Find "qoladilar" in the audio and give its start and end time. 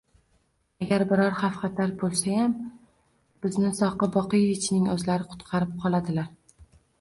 5.85-6.35